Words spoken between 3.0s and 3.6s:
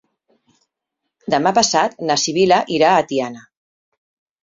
Tiana.